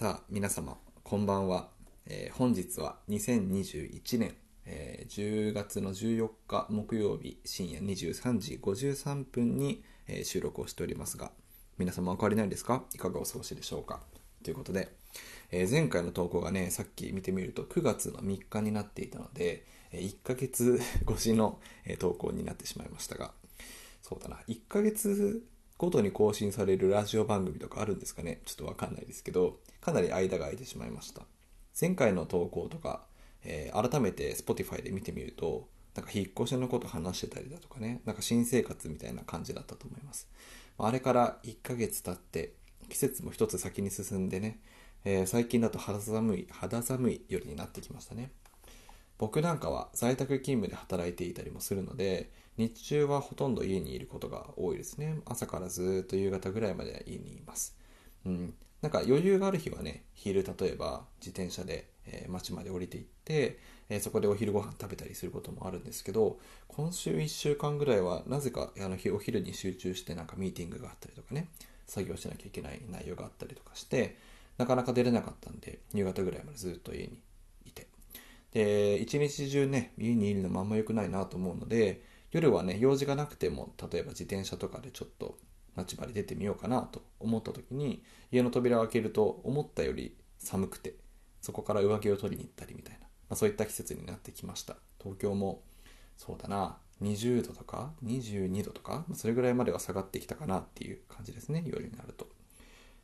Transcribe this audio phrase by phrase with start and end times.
[0.00, 1.68] さあ皆様こんばんは、
[2.06, 4.34] えー本日は2021年、
[4.64, 11.32] えー10月の14日木曜日深夜23時53分に、えー収録をしておりますが
[11.76, 12.82] 皆様お変わりないですか？
[12.94, 14.00] いかがお過ごしでしょうか？
[14.42, 14.88] ということで、
[15.50, 20.80] えー前回の投稿がねさっき見てみると9月の3日になっていたので、え1ヶ月
[21.10, 23.32] 越しの、え投稿になってしまいましたが
[24.00, 25.42] そうだな1ヶ月
[25.80, 28.42] ごとに更新されるラジオ番組とかあるんですかね？
[28.44, 31.22] ちょっとわかんないですけどかなり間が空いてしまいました。
[31.80, 33.06] 前回の投稿とか、
[33.44, 40.28] えー改めて Spotify で見てみるとなんか引っ越しのこと話してたりだとかねなんか新生活みたいな感じだったと思います。
[40.76, 42.52] ああれから1ヶ月経って
[42.90, 44.60] 季節も一つ先に進んでね、
[45.06, 48.32] えー最近だと肌寒い肌寒い夜になってきましたね。
[49.16, 52.30] 僕なんかは在宅勤務で働いていたりもするので
[52.60, 55.20] 日中はほとんど家にいることが多いですね。
[55.26, 57.76] 朝からずっと夕方ぐらいまで家にいます。
[58.26, 58.54] うん。
[58.82, 63.58] なんか余裕がある日はね昼例えば自転車で、えー町まで降りていって、
[63.88, 71.48] えーそこでお昼ご飯食べたりすることもあるんですけど今週1週間ぐらいはなぜかあの日お昼に集中してなんかミーティングがあったりとかね
[71.86, 74.16] 作業しなきゃいけない内容があったりとかして
[74.58, 77.18] なかなか出れなかったんで夕方ぐらいまでずっと家に
[77.66, 77.86] いて。
[78.52, 82.02] で一日中ね家にいるのもあんま良くないなと思うので
[82.32, 85.36] 夜はね用事がなくても例えば自転車とかでちょっと
[85.76, 90.94] 街場に出てみようかなと思った時に家の扉を開けると思ったより寒くて
[91.40, 94.76] そこから上着を取りに行ったりみたいな、まあ、そういった季節になってきました。
[95.00, 95.62] 東京も
[96.16, 102.26] そうだな20度とか22度とかそれぐらいまでは下がってきたかなっていう感じですね夜になると。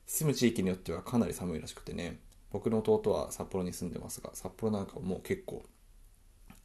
[0.07, 2.21] 住む地域によってはかなり寒いらしくてね
[2.53, 5.65] 僕の弟は札幌に住んでますが札幌なんかはもう結構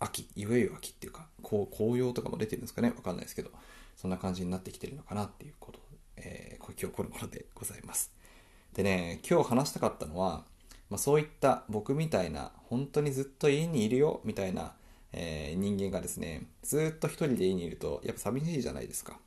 [0.02, 2.89] 秋いわゆる秋っていうかこう紅葉とかも出てるんですかね。
[2.89, 3.52] わかんないですけど
[3.95, 5.80] そんな感じになってきてるのかなっていうこと、
[6.17, 8.11] えー、今日この頃でございます。
[8.73, 10.43] でね今日話したかったのは、
[10.89, 14.73] まあ、そういった僕みたいな本当にずっと家にいるよみたいな、
[15.14, 19.20] えー人間がですねずっと一人で家にいるとやっぱ寂しいじゃないですか。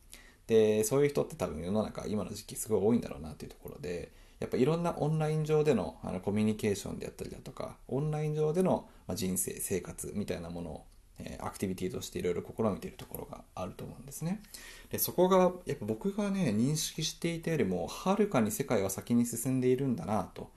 [0.46, 10.84] でそういう人って多分世の中今の時期すごい多いんだろうなっていうところでやっぱいろんなオンライン上でのあのコミュニケーションであったりだとかオンライン上での、人生生活みたいなものを、
[11.18, 14.42] えアクティビティとしていろいろ試みているところがあると思うんですね。
[14.90, 20.50] でそこがやっぱ僕がね認識していたよりもはるかに世界は先に進んでいるんだなと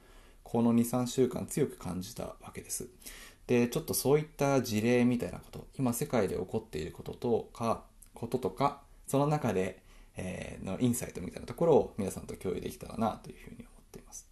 [0.43, 2.87] この23週間強く感じたわけです。
[3.45, 7.83] でちょっとそういった事例みたいなこと今世界で起こっていることとか
[8.13, 9.81] こととかその中で、
[10.17, 14.27] えのインサイトみたいなところを皆さんと共有できたらなというふうにってます。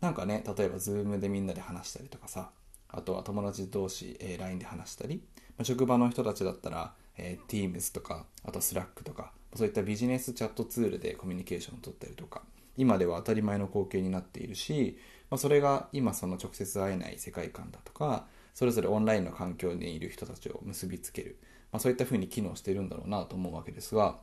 [0.00, 2.50] なんかね例えば Zoom でみんなで話したりとかさ
[2.88, 5.22] あとは友達同士、えー LINE で話したり、
[5.56, 12.42] まあ職場の人たちだったら、えー Teams とかあと Slack とかそういったビジネスチャットツールでコミュニケーションを取ったりとか
[12.76, 14.98] 今では当たり前の光景になっているし、
[15.30, 21.38] まあ、それが今その直接会えない世界観だとかそれぞれオンラインの環境にいる人たちを結びつける、
[21.72, 24.16] まあ、そういった風に機能してるんだろうなと思うわけですが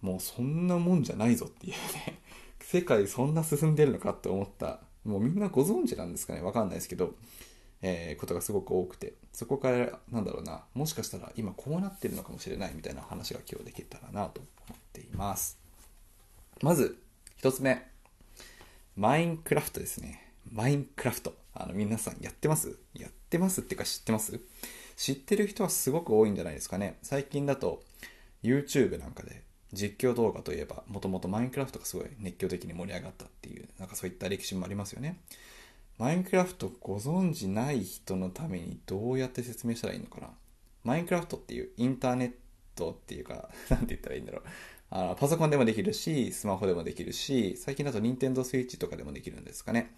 [0.00, 2.18] もうそんなもんじゃないぞっていうね。
[2.62, 4.80] 世界そんな進んでるのかって思った。
[5.04, 6.40] もうみんなご存知なんですかね。
[6.40, 7.14] わかんないですけど、
[7.82, 9.14] えーことがすごく多くて。
[9.32, 10.64] そこからなんだろうな。
[10.74, 15.58] もしかしたら今こうなってるのかもしれないみたいな話が今日できたらなと思っています。
[16.62, 16.98] まず
[17.36, 17.86] 一つ目。
[18.96, 20.32] マインクラフトですね。
[20.50, 21.34] マインクラフト。
[21.54, 22.78] あの皆さんやってます？
[22.94, 24.38] やってますってか知ってます？
[24.96, 26.98] 知ってる人はすごく多いんじゃないですかね。
[27.02, 27.82] 最近だと
[28.42, 35.18] YouTube なんかで実況動画といえばもともとマインクラフトがすごい熱狂的に盛り上がったっていうなんかそういった歴史もありますよね。
[35.98, 40.28] マインクラフトご存知ない人のためにどうやって説明したらいいのかな。
[40.84, 42.32] マインクラフトっていうインターネッ
[42.74, 44.42] トっていうか なんて言ったらいいんだろう。
[44.90, 49.94] あのパソコンでもできるしスマホでもできるし最近だと Nintendo Switch とかでもできるんですかね、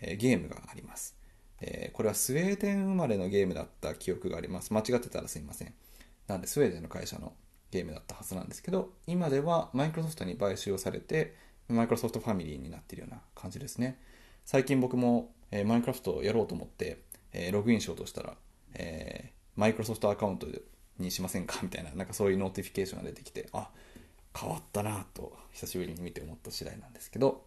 [0.00, 1.16] えーゲームがあります、
[1.60, 4.72] えーこれはスウェーデン生まれのゲームだった記憶があります。
[4.72, 5.74] 間違ってたらすいません。
[6.28, 7.34] なんでスウェーデンの会社の
[7.70, 11.34] ゲームだったはずなんですけど今ではマイクロソフトに買収をされて
[11.68, 14.00] マイクロソフトファミリーになっているような感じですね。
[14.44, 18.34] 最近僕も、えーマインクラフトをやろうと思って、えーログインしようとしたら、
[18.74, 20.46] えーマイクロソフトアカウント
[20.98, 21.58] にしませんか？
[21.62, 23.68] みたいななんかそういう notification が出てきてあ
[24.34, 27.44] 変わったなと久しぶりに見て思った次第なんですけど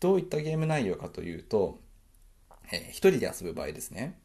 [0.00, 1.78] どういったゲーム内容かというと、
[2.72, 4.18] えー一人で遊ぶ場合ですね、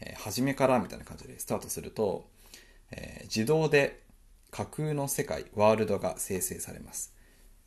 [0.00, 2.30] えー初めからみたいな感じでスタートすると、
[2.92, 4.05] えー自動で
[4.50, 7.14] 架空の世界ワールドが生成されます、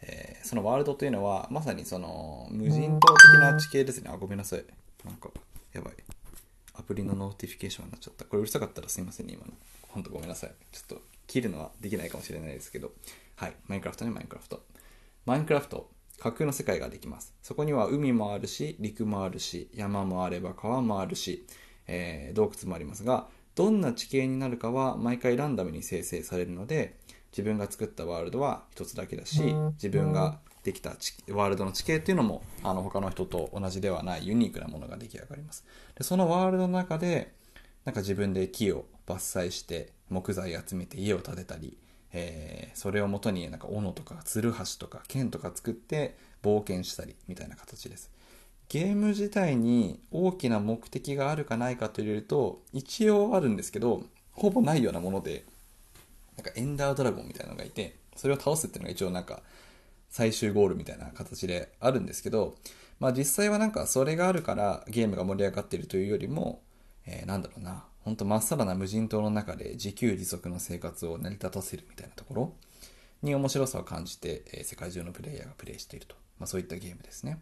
[0.01, 4.09] えーそのワールドというのはまさにその無人島的な地形ですね。
[4.11, 4.63] あごめんなさい。
[5.05, 5.29] なんか
[5.73, 5.93] やばい。
[6.73, 8.25] アプリの notification になっちゃった。
[8.25, 9.53] これうるさかったらすいませんね今の。
[9.89, 10.51] 本当ごめんなさい。
[10.71, 12.91] ちょっと切るのはできないかもしれないですけど。
[13.35, 13.53] はい。
[13.67, 14.63] マインクラフトねマインクラフト
[15.25, 15.89] マインクラフト
[16.19, 17.33] 架空の世界ができます。
[17.43, 21.45] そこには海もあるし、陸もあるし、山もあれば川もあるし、
[21.87, 23.27] えー、洞窟もありますが、
[23.59, 26.95] どんな地形になるかは毎回ランダムに生成されるので、
[27.33, 35.65] 自分が作ったワールドは一つだけだし、自分ができたワールドの地形っていうのも、あの、他の人と同じではないユニークなものが出来上がります。
[35.97, 37.33] で、そのワールドの中で、
[37.83, 41.77] なんか自分で木を伐採して、木材集めて家を建てたり、
[42.13, 48.09] えー、それをもとになんか斧とかツルハシとか剣とか作って冒険したりみたいな形です。
[48.69, 55.43] ゲーム自体に大きな目的があるかないかというと一応あるんですけどほぼないようなもので
[56.37, 59.41] なんかエンダードラゴンみたいなのがいてそれを倒すっていうのが一応なんか
[60.09, 62.55] 最終ゴールみたいな形であるんですけど
[62.99, 66.61] まあ実際はなんかそれがあるからゲームが盛り上がっているというよりも、
[67.05, 72.53] えー、なんだろうな本当まっさらな無人島の中で自給自足の生活を成り立たせるみたいなところ
[73.23, 77.39] に面白さを感じて、えー、世界中のプレイヤーがプレイしていると、まあ、そういったゲームですね。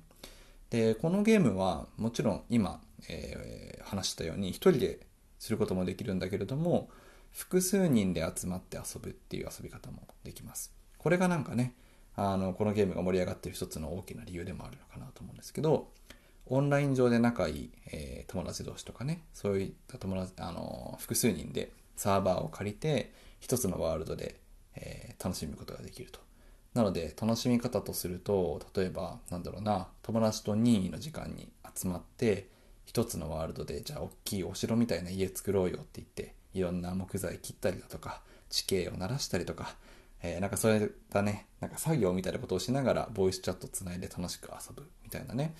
[0.69, 4.99] でこのゲームはもちろん今、えー、話したように一人で
[5.39, 6.89] することもできるんだけれども
[7.31, 11.73] 複数人で集まって遊ぶっていう遊び方もできますこれがなんかね
[12.15, 15.89] あのこのゲームが盛り上がってる一つの大きな理由でもあるのかなと思うんですけど
[16.49, 24.39] オンライン上で仲いい、えー、友達同士とかね、そういった友達、あの、複数人でサーバーを借りて、一つのワールドで、
[24.75, 26.19] えー、楽しむことができると。
[26.77, 32.49] なので、楽しみ方とすると、例えば、なんだろうな、友達と任意の時間に集まって、
[32.85, 39.75] 一つのワールドで、じゃあ、大きいお城みたいな家作ろうよって言って、いろんな木材切ったりだとか、地形を鳴らしたりとか、
[40.21, 45.55] えー、なんかそういったね、なんか作業みたいなことをしながら、ボイスチャットつないで楽しく遊ぶみたいなね、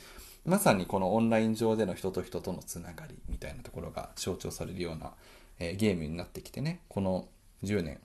[0.46, 5.14] まさにこのオンライン上での人と人とのつながりみたいなところが象徴されるような、
[5.60, 7.28] えー、ゲームになってきてね、この
[7.64, 8.00] 10年、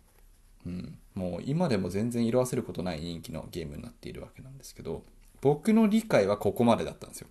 [0.66, 5.04] うん、もう今でも全然色あせることない人気のゲームになっているわけなんですけど、
[5.40, 7.28] 僕の理解はここまでだったんですよ。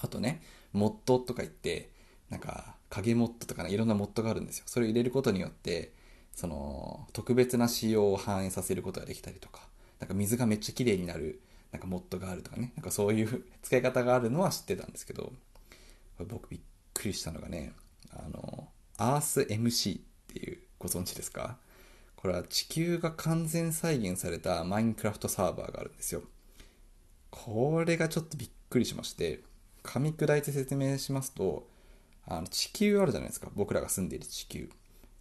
[0.00, 0.42] あとね、
[0.72, 1.90] モッドとか言って、
[2.30, 4.64] なんか影モッドとかね、いろんなモッドがあるんですよ。
[4.66, 5.92] それを入れることによって、
[6.32, 9.68] その特別な仕様を反映させることができたりとか、
[10.00, 11.40] なんか水がめっちゃ綺麗になる
[11.70, 15.32] なんかモッドがあるとかね、なんかそういう 使い方があるのは知ってたんですけど、
[16.28, 16.60] 僕びっ
[16.92, 17.72] くりしたのがね、
[18.10, 21.58] あの、EarthMC っていうご存知ですか？
[22.24, 26.22] これは地球が完全再現されたマインクラフトサーバーがあるんですよ。
[27.28, 29.40] これがちょっとびっくりしまして、
[29.82, 31.68] 噛み砕いて説明しますと、
[32.26, 33.48] あの地球あるじゃないですか。
[33.54, 34.70] 僕らが住んでいる地球。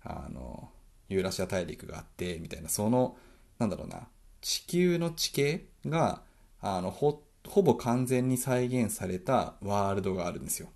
[0.05, 0.69] あの、
[1.09, 3.17] ユーラシア大陸があって、みたいな、その、
[3.59, 4.07] なんだろうな、
[4.39, 6.21] 地球の地形が
[6.61, 10.69] あのほほぼ完全に再現されたワールドがあるんですよ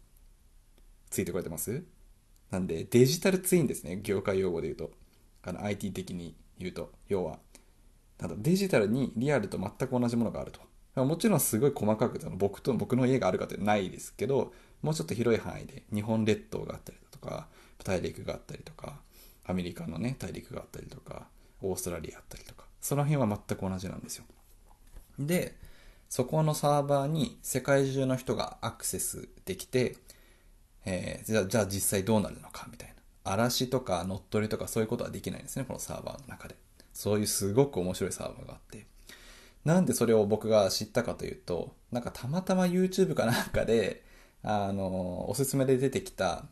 [1.09, 1.83] ついてこれてます？
[2.51, 4.91] なんでデジタルツインですね業界用語で言うと
[5.47, 7.39] あの IT 的に言うと要は。
[8.17, 10.59] ただデジタルにリアルと全く同じものがあると。
[11.05, 14.51] もちろんすごい細かくその僕と僕の家があるかってないですけど
[14.81, 17.47] もうちょっと広い範囲で日本列島があったりだとか
[17.83, 18.99] 大陸があったりとか
[19.45, 21.27] アメリカのね大陸があったりとか
[21.61, 24.25] オーストラリアあったりとかその辺は全く同じなんですよ。
[25.19, 25.55] で
[26.09, 29.97] そこのサーバーに世界中の人がアクセスできて、
[30.85, 32.95] えー、じゃ、じゃあ実際どうなるのかみたいな。
[33.31, 36.55] 嵐とか乗っ取りとかそういうことはできないんですね、このサーバーの中で。
[36.93, 38.87] そういうすごく面白いサーバーがあって。
[39.65, 44.03] なんでそれを僕が知ったかというと、なんかたまたま YouTube かなんかで、
[44.43, 46.45] あの、おすすめで出てきた、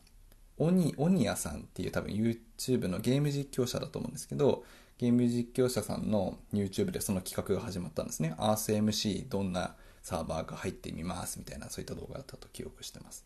[0.58, 4.64] オニ、オニアさんっていう多分 YouTube のゲーム実況者だと思うんですけど、
[4.98, 8.36] ゲーム実況者さんの YouTube でその企画が始まったんですね。
[8.38, 13.26] RCMC どんなサーバーが入ってみますみたいなそういった動画だったと記憶してます。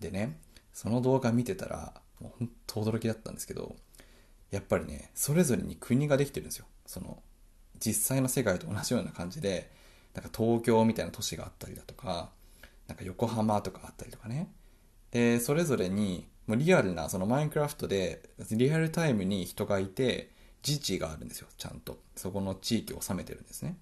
[0.00, 0.38] でね、
[0.72, 3.76] その動画見てたら、もう本当驚きだったんですけど、
[4.50, 6.66] やっぱりね、それぞれに国ができてるんですよ。
[6.86, 7.22] その、
[7.78, 9.70] 実際の世界と同じような感じで、
[10.14, 12.30] なんか東京みたいな都市があったりだとか、
[12.88, 14.50] なんか横浜とかあったりとかね。
[15.10, 20.30] で、それぞれに、もうリアルな、そのマインクラフトで、リアルタイムに人がいて、
[20.66, 21.98] 自治があるんですよ、ちゃんと。
[22.16, 23.76] そこの地域を治めてるんですね。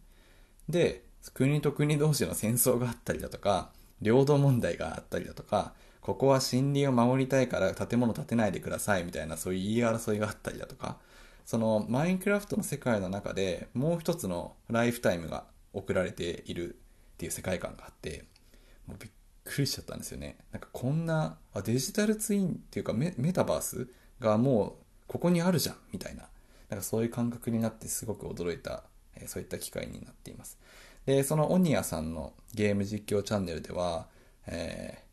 [0.69, 3.73] で、国と国同士の戦争があったりだとか、
[4.03, 5.75] 領土問題があったりだとか、
[6.05, 10.99] ここは森林を守りたいから建物建てないでくださいみたいなそういう言い争いがあったりだとか、
[11.47, 16.75] そのマインクラフトの世界の中でもう一つのライフタイムが送られている
[17.15, 18.27] っていう世界観があって、
[18.87, 19.11] もうびっ
[19.45, 20.37] くりしちゃったんですよね。
[20.53, 23.89] なんかこんな、あデジタルツインっていうかメタバース
[24.21, 26.29] がもうここにあるじゃんみたいな。
[26.69, 28.85] なんかそういう感覚になってすごく驚いた、
[29.17, 30.59] えそういった機会になっています。
[31.07, 34.07] で、そのオニアさんのゲーム実況チャンネルでは、
[34.47, 35.04] えー、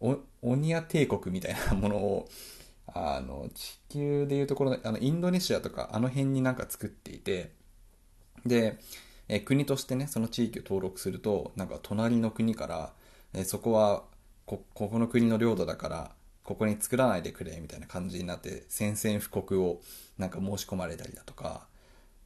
[0.00, 2.28] オニア帝国みたいなものを、
[2.92, 7.52] あの、地球でいうところ、あの、インドネシアとか、あの辺になんか作っていて、
[8.44, 8.78] で、
[9.28, 12.92] え国としてね、その地域を登録すると、なんか隣の国から、
[13.32, 14.04] えそこは
[14.44, 19.80] こ、ここの国の領土だから、ここに作らないでくれ、みたいな感じになって、宣戦布告を
[20.18, 21.68] なんか申し込まれたりだとか、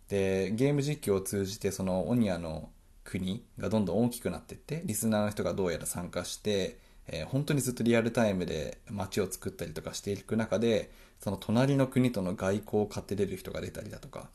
[0.09, 2.71] で、ゲーム実況を通じて、そのオニアの
[3.04, 14.28] 国がどんどん大きくなっていって、リスナーの人がどうやら参加して、えー本当にずっとリアルタイムで街を作ったりとかしていく中で、その隣の国との外交を勝てれる人が出たりだとか、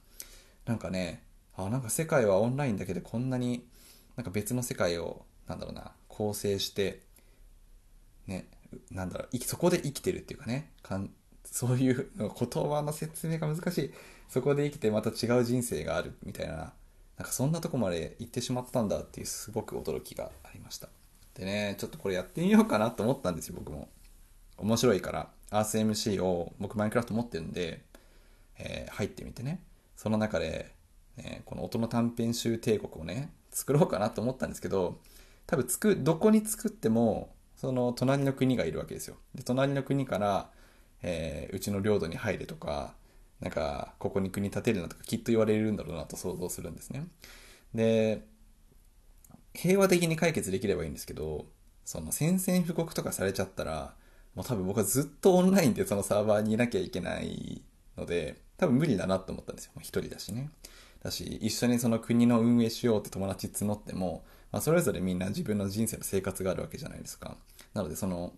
[0.66, 1.24] なんかね、
[1.56, 3.66] あ、なんか世界はオンラインだけでこんなに
[4.16, 7.02] なんか別の世界を、なんだろうな、構成して、
[8.28, 8.48] ね、
[8.92, 11.10] なんだろう、そこで生きてるっていうかね、かん
[11.46, 13.94] そういう言葉の説明が難しい。
[14.30, 16.74] そこで生きてまた違う人生があるみたいな、
[17.18, 20.90] なんかそんなとこまで行ってしまったんだっていうすごく驚きがありました。
[21.36, 23.90] でね、ちょっとこれやってみようかなと思ったんですよ、僕も。
[24.58, 27.84] 面白いから、RCMC を僕マインクラフト持ってるんで、
[28.58, 29.62] えー入ってみてね、
[29.96, 30.74] その中で、
[31.18, 35.00] ね、この音の短編集帝国をね、作ろうかなと思ったんですけど、
[35.48, 39.18] 多分つく、どこに作っても、その隣の国がいるわけですよ。
[39.36, 40.50] で、隣の国から、
[41.02, 42.96] えーうちの領土に入れとか、
[43.40, 47.08] なんか、ここに国建てるなとかきっと言われるんだろうなと想像するんですね。
[47.74, 48.26] で、
[49.54, 51.48] 平和的に解決できればいいんですけど、
[51.86, 53.96] その宣戦布告とかされちゃったら、
[54.36, 57.64] もう多分僕はずっとオンラインでそのサーバーにいなきゃいけない
[57.98, 59.72] ので、多分無理だなと思ったんですよ。
[59.80, 60.52] 一人だしね。
[61.04, 67.38] だし、一緒にその国の運営しようって友達募っても、まあ、それぞれみんな自分の人生の生活があるわけじゃないですか。
[67.74, 68.34] なので、その、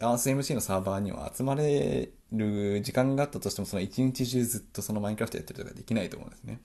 [0.00, 6.60] RSMC のサーバーには集まれる時間があったとしても、その一日中ずっとそのマインクラフトやってるとかできないと思うんですね。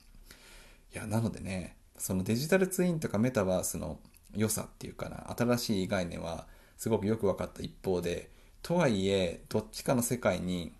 [0.94, 3.98] いや、なのでね、そのデジタルツインとかメタバースの
[4.34, 8.30] 良さっていうかな、新しい概念はすごくよく分かった一方で、
[8.62, 10.72] とはいえ、どっちかの世界に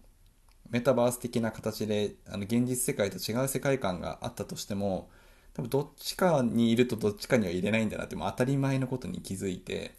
[0.70, 5.10] メタバース的な形で、あの、現実世界と違う世界観があったとしても、
[5.54, 9.94] 多分どっちかにいるとどっちかには入れないんだなって、もう当たり前のことに気づいて、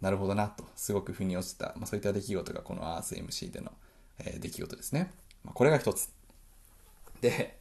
[0.00, 3.72] なるほどなと、すごく腑に落ちた、まあ、そういった出来事がこの EarthMC での、
[4.18, 5.12] えー出来事ですね。
[5.44, 6.10] まあ、これが一つ。
[7.20, 7.57] で、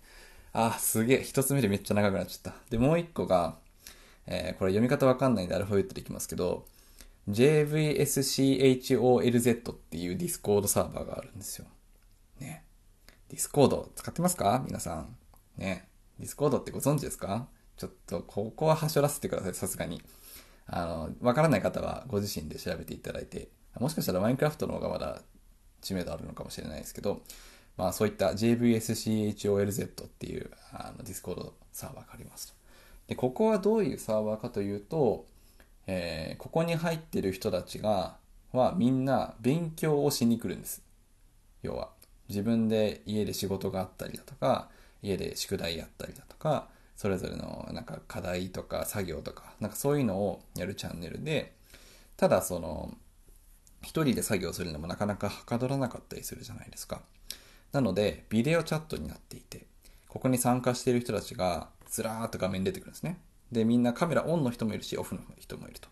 [0.60, 2.56] あ、すげえ、一つ目でめっちゃ長くなっちゃった。
[2.72, 3.60] で、もう一個が、
[4.26, 6.66] えーこれ読み方わかんないんでアルファベットでいきますけど、
[7.30, 8.72] JVSCHOLZ
[9.72, 11.68] っていう Discord サーバーがあるんですよ。
[12.40, 12.64] ね。
[13.30, 14.64] Discord 使ってますか？
[14.66, 15.16] 皆さん。
[15.58, 15.88] ね。
[16.18, 17.48] Discord ってご存知ですか？
[17.76, 20.02] ちょっと、ここははしょらせてください、さすがに。
[20.66, 23.50] あの、わからない方はご自身で調べていただいて、
[23.80, 25.22] もしかしたらマインクラフトの方がまだ
[25.82, 27.22] 知名度あるのかもしれないですけど、
[27.78, 32.56] まあそういった JVSCHOLZ っていうあのディスコードサーバーがあります。
[33.08, 35.26] で、ここはどういうサーバーかというと、
[35.86, 38.18] えーここに入ってる人たちが、
[38.52, 40.82] はみんな勉強をしに来るんです。
[41.64, 41.90] 要は、
[42.30, 44.70] 自分で家で仕事があったりだとか、
[45.02, 51.54] 家で宿題やったりだとか、それぞれのなんか課題とか作業とか、なんかそういうのをやるチャンネルで、
[52.18, 52.98] ただその、
[53.84, 57.02] 一人で作業するのもなかなかはかどらなかったりするじゃないですか。
[57.72, 59.66] なので、ビデオチャットになっていて、
[60.08, 63.20] ここに参加している人たちがずらーっと画面出てくるんですね。
[63.52, 65.90] で、みんなカメラオンの人もいるし、オフの人もいると。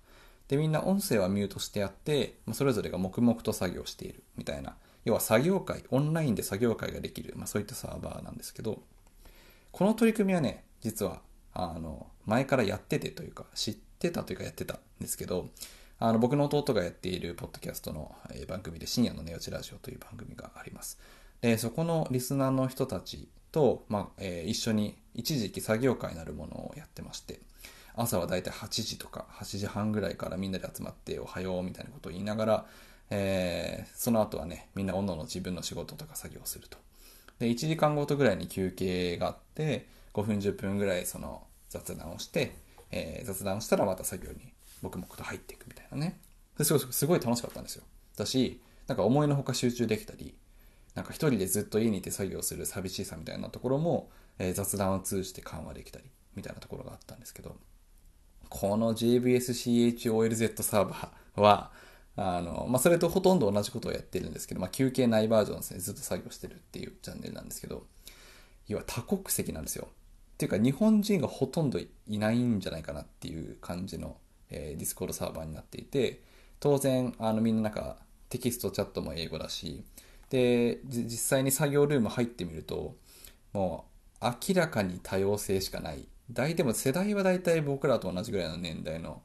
[0.47, 4.75] で、みんな音声はミュートしてあって、まあそれぞれが黙々と作業しているみたいな。
[5.03, 8.81] 要は作業会、オンラインで作業会ができる、まあそういったサーバーなんですけど、
[9.71, 11.21] この取り組みはね、実は、
[11.53, 15.49] あの、前からやっててというか、知ってたというかやってたんですけど、
[15.99, 18.15] あの、僕の弟がやっているポッドキャストの、
[18.47, 20.99] 番組で深夜の寝落ちラジオという番組があります。
[21.45, 27.39] で、そこのリスナーの人たちと、まあ、えー一緒に一時期作業会なるものをやってまして、
[27.93, 32.65] 朝はだいたい8時とか8時半ぐらいからみんなで集まっておはようみたいなことを言いながら、
[33.11, 36.79] えーその後はね、みんなおのの自分の仕事とか作業をすると。
[37.37, 39.85] で、1時間ごとぐらいに休憩があって、
[40.15, 42.55] 5分10分ぐらいその雑談をして、
[42.89, 46.19] えー雑談をしたらまた作業に黙々と入っていくみたいなね。
[46.59, 47.83] すごいすごい楽しかったんですよ。
[48.17, 50.33] だし、なんか思いのほか集中できたり、
[50.95, 54.09] なんか一人でずっと家にいて作業する寂しさみたいなところも、
[54.39, 57.55] えー雑談を通じて緩和できたり、みたいなところがあったんですけど、
[58.49, 61.71] この JVSCHOLZ サーバーは、
[62.15, 65.79] あの、まあ、それとほとんど同じことをやってるんですけど、まあ、休憩ないバージョンですね。
[65.79, 67.85] ずっと作業してるっていうチャンネルなんですけど、
[68.67, 69.89] 要は多国籍なんですよ。
[69.89, 74.17] っていうか、日本人がほとんどいないんじゃないかなっていう感じの、
[74.49, 76.21] えーディスコードサーバーになっていて、
[76.59, 77.97] 当然、あの、みんななんか、
[78.29, 79.83] テキストチャットも英語だし、
[80.29, 82.95] で、実際に作業ルーム入ってみると、
[83.53, 83.85] も
[84.21, 86.07] う明らかに多様性しかない。
[86.31, 89.21] 大でも世代は大体僕らと同じぐらいの年代の、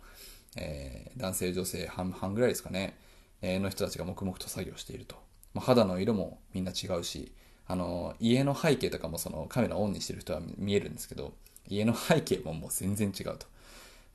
[0.57, 2.97] えー男性女性半々ぐらいですかね、
[3.43, 5.17] えーの人たちが黙々と作業していると。
[5.55, 7.33] まあ、肌の色もみんな違うし、
[7.67, 11.33] あの、家の背景とかもそのカメラオンにしてる人は見えるんですけど、
[11.69, 13.47] 家の背景ももう全然違うと。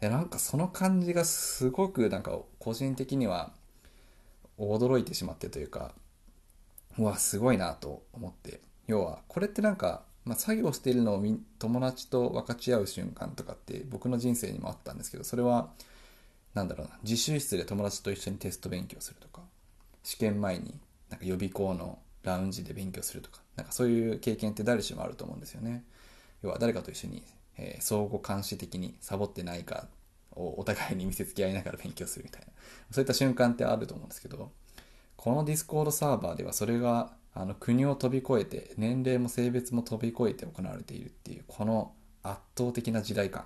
[0.02, 3.54] でなんかその感じがすごくなんか個人的には
[4.60, 5.94] 驚いてしまってというか、
[6.98, 8.62] うわ、すごいなと思って。
[8.88, 11.24] 要は、これってなんか、まあ、作業しているのを
[11.60, 15.72] 友達と分かち合う瞬間とかって僕の人生にもあったんですけど、それは、
[16.54, 19.42] なんだろうな、自習室で友達と一緒にテスト勉強するとか、
[20.04, 25.84] 試験前になんか予備校のラウンジで勉強するとか、なんかそういう経験って誰しもあると思うんですよね。
[26.42, 27.24] 要は誰かと一緒に、
[27.58, 29.88] えー、相互監視的にサボってないか
[30.32, 32.48] をお互いに見せつけ合いながら勉強するみたいな、
[32.92, 34.52] そういった瞬間ってあると思うんですけど、
[35.18, 41.94] このディスコードサーバーではそれがあの国を飛び越えて年齢も性別も飛び越えて行われているっていうこの
[42.24, 43.46] 圧倒的な時代感。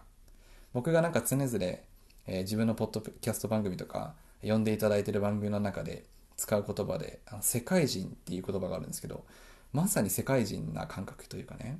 [0.74, 6.06] 僕がなんか常々、えー、自分のポッドキャスト番組とか呼んでいただいてる番組の中で
[6.38, 9.26] 使う言葉であの世界人っていう言葉があるんですけど
[9.74, 11.80] まさに世界人な感覚というかね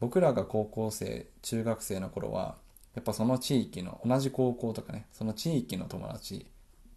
[0.00, 2.56] 僕らが高校生中学生の頃は
[2.94, 6.46] やっぱその地域の同じ高校とかねその地域の友達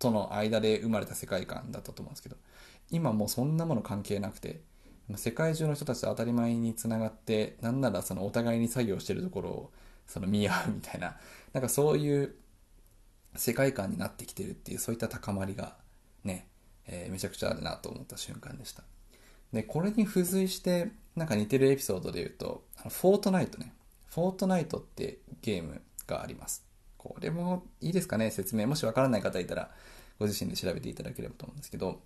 [0.01, 2.35] との間で生まれた世界観だったと思うんですけど
[2.89, 4.61] 今もうそんなもの関係なくて
[5.15, 9.71] 世界中の人たちと当たり前につながってなんならそのお互いに作業してるところを
[10.07, 11.17] その見合うみたいな
[11.53, 12.33] なんかそういう
[13.35, 15.75] 世界観になってきてるっていうそういった高まりが
[16.23, 16.47] ね、
[16.87, 18.83] えー、めちゃくちゃあるなと思った瞬間でした。
[19.53, 23.73] でこれに付随してなんか似てるエピソードで言うとあのフォートナイトね。
[24.07, 26.70] フォートナイトってゲームがあります。
[27.01, 28.67] これもいいですかね説明。
[28.67, 29.71] もしわからない方いたら、
[30.19, 31.99] ご自身で調べていただければと思うんですけど、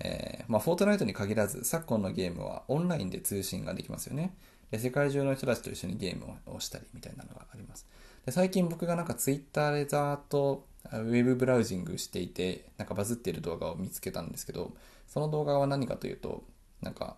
[0.00, 4.36] えー、まあ、フォートナイトに限らず、昨今のゲームはオンラインで通信ができますよね。
[4.70, 7.86] で世界中の人たちと一緒にゲームをしたりみたいなのがあります。
[8.26, 14.74] で最近僕がなんかツイッターでざーっとウェブブラウジングしていて、なんかバズっている動画を見つけたんですけど、
[15.06, 16.44] その動画は何かというと、
[16.82, 17.16] なんか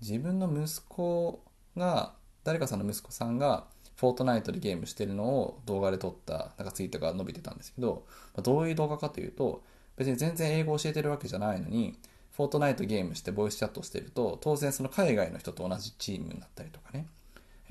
[0.00, 1.44] 自分の息子
[1.76, 9.62] が、誰かさんの息子さんがフォートナイトでゲームしてるのを動画で撮ったなんかツイートが伸びてたんですけど、まあ、どういう動画かというと、
[9.96, 11.98] 別に全然英語教えてるわけじゃないのに、
[12.36, 17.06] フォートナイトゲームしてボイスチャットしてると、当然その海外の人と同じチームになったりとかね、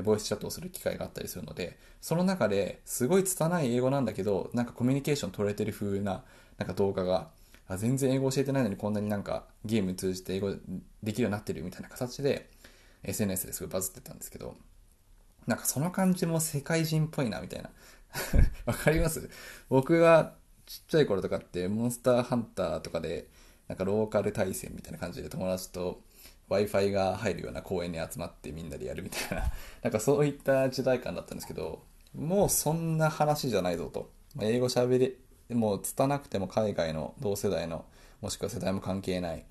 [0.03, 6.23] ボイスチャットをする機会があったりするので、その中ですごい拙い英語なんだけど、なんかコミュニケーション取れてる風な
[6.57, 7.29] なんか動画が、
[7.67, 10.53] あ全然英語教えてないのにこんなになんかゲーム通じて英語
[11.03, 12.49] できるようになってるみたいな形で
[13.03, 14.55] SNS ですごいバズってたんですけど、
[15.47, 17.69] なんかその感じも世界人っぽいな、みたいな。
[18.65, 19.29] わかります？
[19.69, 20.33] 僕が
[20.65, 23.27] ちっちゃい頃とかってモンスターハンターとかで、
[23.67, 26.01] なんかローカル対戦みたいな感じで友達と
[26.49, 29.51] Wi-Fi が入るような公園に集まってみんなでやるみたいな、
[29.83, 34.11] なんかそういった時代感だったんですけど、もうそんな話じゃないぞと。
[34.39, 37.85] 英語喋れ、もう拙くても海外の同世代の、
[38.21, 39.45] もしくは世代も関係ない、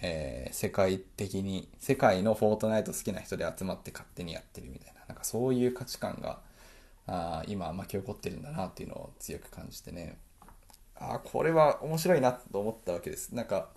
[0.00, 4.91] えー、世界的に、世界のフォートナイト好きな人で集まって勝手にやってるみたいな。
[5.08, 6.40] なんかそういう価値観が
[7.06, 10.18] あ今巻き起こってるんだなっていうのを強く感じてね。
[10.96, 13.34] ああこれは面白いなと思ったわけです。
[13.34, 13.68] なんか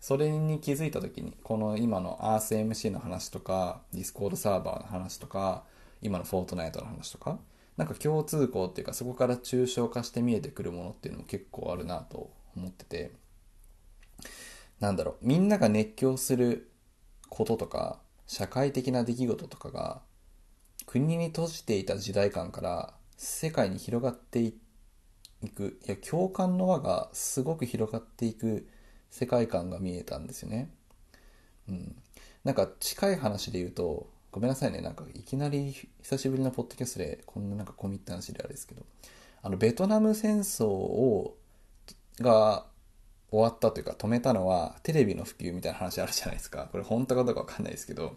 [0.00, 5.64] それに気づいた時にこの今の ArthMC の話とか Discord サーバーの話とか
[6.02, 7.38] 今のフォートナイトの話とか
[7.76, 13.28] なんか共通項っていうかそこから抽象化して見えてくるものっていうのも結構あるなと思ってて。
[14.80, 16.70] なんだろうみんなが熱狂する
[17.28, 20.00] こととか社会的な出来事とかが
[20.88, 24.54] 国に閉じていた時代感から世界に広がってい
[25.54, 28.66] くいや共感の輪がすごく広がっていく
[29.10, 30.70] 世界観が見えたんですよね。
[31.68, 31.94] うん、
[32.42, 38.86] なんか近い話で言うとごめんなさいねなんかいきなり久しぶりのポッドキャストでこんななんかコミット話であれですけど
[39.42, 41.36] あのベトナム戦争を
[42.18, 42.64] が
[43.30, 48.14] 終わったというか止めたのはテレビの普及みたいな話あるじゃないですかこれ本当かどうかわかんないですけど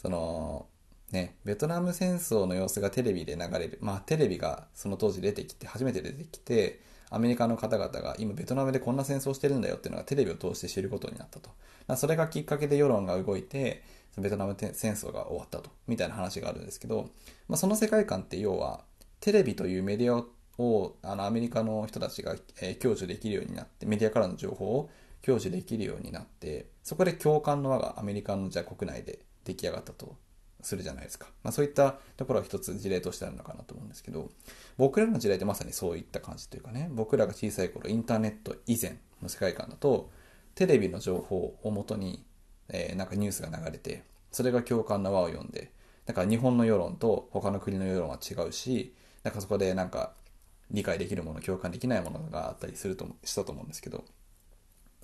[0.00, 0.66] その
[1.12, 3.78] ね、ベトナム戦争の様子がテレビで流れる。
[3.80, 11.50] まあ、テレビがその当時出てきて、初めて出てきて、アメリカの方々が今ベトナムでこんな戦争してるんだよっていうのがテレビを通して知ることになったと。
[11.96, 13.82] それがきっかけで世論が動いて、
[14.18, 15.70] ベトナム戦争が終わったと。
[15.86, 17.08] みたいな話があるんですけど、
[17.48, 18.84] まあ、その世界観って要は、
[19.20, 20.24] テレビというメディア
[20.62, 24.90] をあのアメリカの人たちが、えー、享受できるようになって、メディアからの情報を
[25.24, 30.16] 享受できるようになって、そこで共感の輪がアメリカのじゃ国内で出来上がったと
[30.60, 31.28] するじゃないですか。
[31.42, 34.30] まあ、そういったところは一つ事例としてあるのかなと思うんですけど、
[34.76, 40.10] 僕らの時代ってまさにそういった感じというかね、僕らが小さい頃インターネット以前の世界観だと、
[40.54, 42.24] テレビの情報をもとに、
[42.68, 45.72] えー、なんかニュースが流れて、それが共感の輪を呼んで、
[46.04, 50.14] だから日本の世論と他の国の世論は違うし、なんかそこでなんか
[50.70, 54.04] 理解できるもの、共感できないものがあったりするとしたと思うんですけど、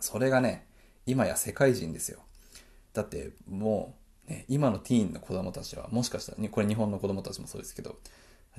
[0.00, 0.66] それがね、
[1.06, 2.20] 今や世界人ですよ。
[2.92, 7.96] だってもうね、今のティーンの子供たちは、もしかしたら、ね、これ日本の子供たちもそうですけど、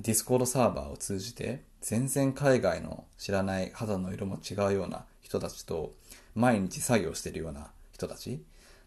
[0.00, 5.92] ディスコードサーバーを通じて、全然海外の知らない肌の色も違うような人たちと
[6.34, 8.42] 毎日作業してるような人たち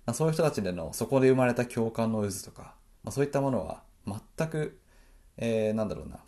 [0.09, 4.79] ま、そういう人たちでのそこで生まれた共感の渦とか、まあ、そういったものは全く、
[5.37, 6.19] えー、なんだろうな、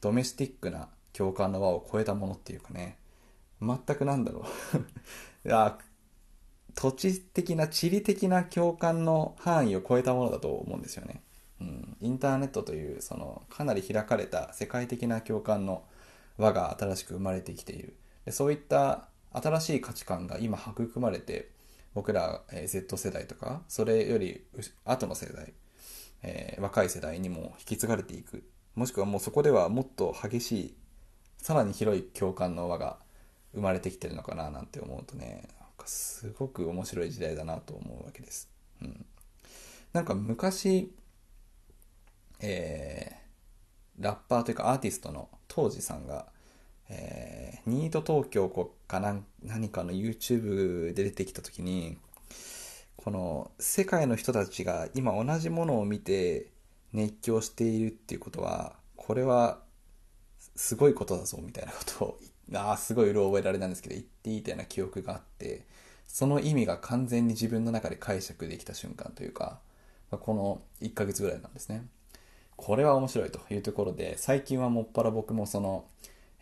[0.00, 2.98] ドメスティックな共感の輪を超えたものっていうかね、
[3.60, 4.44] 全くなんだろ
[5.44, 5.48] う。
[6.74, 11.22] 土地的な地理的な共感の範囲を超えたものだと思うんですよね。
[11.60, 15.84] うん、インターネットというそのかなり開かれた世界的な共感の
[16.38, 17.96] 輪が新しく生まれてきている。
[18.24, 21.50] でそういった新しい価値観が今育まれて
[21.94, 24.44] 僕ら、え、Z 世代とかそれより
[24.84, 25.52] 後の世代、
[26.22, 28.44] えー、若い世代にも引き継がれていく。
[28.74, 30.76] もしくはもうそこではもっと激しい
[31.38, 32.98] さらに広い共感の輪が
[33.52, 35.48] 生まれてきてるのかななんて思うとね
[35.80, 38.50] かすごく面白い時代だなと思うわけです。
[38.82, 39.06] うん、
[39.92, 40.92] なんか昔
[42.40, 46.26] えー、ラッパーというかアーティストの当時さんが、
[46.88, 48.48] えー、ニート東京
[48.88, 51.98] か何何かの YouTube で出てきた時に、
[52.96, 56.48] この世界の人たちが今同じものを見て
[56.92, 59.60] 熱狂しているっていうことは、これは
[60.56, 62.18] すごいことだぞみたいなことを、
[62.52, 65.66] あ、すごいうろ覚えられなんですけど、言っていいたような記憶があって、
[66.06, 69.60] その意味が完全に自分の中で解釈できた瞬間というか、
[70.10, 71.86] まこの1ヶ月ぐらいなんですね。
[72.56, 75.86] これは面白いというところで、最近はもっぱら僕もその、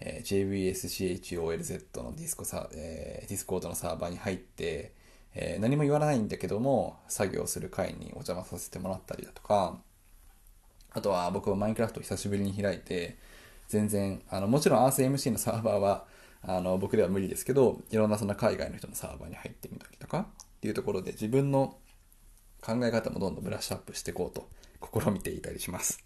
[0.01, 4.93] えー、JVSCHOLZ のディスコサ、えー、ディスコードのサーバーに入って、
[5.35, 9.79] えー、何も言わないんだけども、作業する会にお邪魔させてもらったりだとか、
[10.91, 13.19] あとは僕はマインクラフトを久しぶりに開いて、
[13.69, 16.07] 全然、あの、もちろん EarthMC のサーバーは、
[16.43, 20.27] あの、僕では無理ですけど、いろんなそんな海外の人のサーバーに入ってみたりとか、
[20.59, 21.79] っていうところで自分の
[22.61, 24.49] 考え方もどんどんブラッシュアップしていこうと
[25.01, 26.05] 試みていたりします。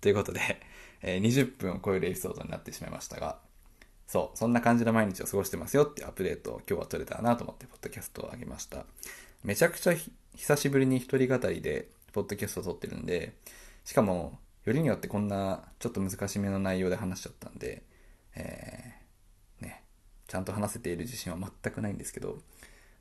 [0.00, 0.40] ということで、
[1.00, 3.38] えー、20分を超えるエピソードになってしまいましたが、
[4.06, 8.84] そう、そんな感じの毎日を過ごしてますよっていうアップデートを今日は撮れたらなと思って、ポッドキャストを上げました。
[9.42, 9.94] めちゃくちゃ
[10.36, 13.34] 久しぶりに一人語りで、ポッドキャストを撮ってるんで、
[13.84, 17.82] しかも、よりによってこんなちょっと難しめの内容で話しちゃったんで、
[18.34, 19.82] えー、ね、
[20.26, 22.38] ちゃんと話せている自信は全くないんですけど、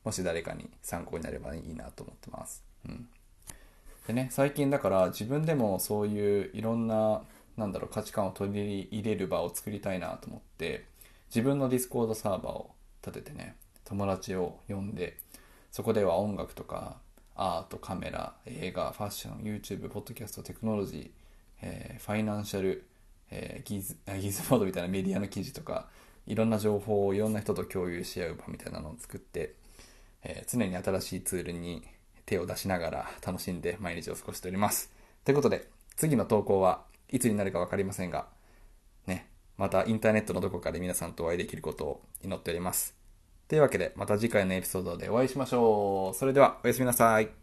[0.04, 2.64] もし誰かに参考になればいいなと思ってます。
[2.86, 3.08] うん。
[4.08, 7.24] でね、最近だから自分でもそういういろんな、
[7.56, 10.86] なんだろう、価値観を取り入れる場を作りたいなと思って、
[11.34, 12.72] 自分のディスコードサーバーを
[13.02, 15.18] 立ててね、友達を呼んで、
[15.72, 16.98] そこでは音楽とか、
[17.36, 21.23] アート、カメラ、映画、ファッション、YouTube、ポッドキャスト、テクノロジー、
[21.64, 22.86] えー、ファイナンシャル、
[23.32, 25.88] えー、ギズ、ギズモードみたいなメディアの記事とか、
[26.28, 29.56] いろんな情報をいろんな人と共有し合う場みたいなのを作って、
[30.24, 31.84] えー、常に新しいツールに
[32.26, 34.92] 手を出しながら楽しんで毎日を過ごしております。
[35.24, 38.28] ということで、次の投稿はいつになるかわかりませんが、
[39.08, 42.96] ね、またインターネットのどこかで皆さんとお会いできることを祈っております。
[43.48, 46.18] というわけで、また次回のエピソードでお会いしましょう。
[46.18, 47.43] それでは、おやすみなさい。